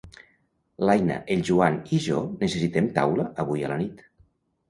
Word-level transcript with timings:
L'Aina, 0.89 1.17
el 1.35 1.43
Joan 1.49 1.75
i 1.97 1.99
jo 2.07 2.23
necessitem 2.39 2.87
taula 2.95 3.27
avui 3.45 3.67
a 3.67 3.69
la 3.73 3.77
nit. 3.83 4.05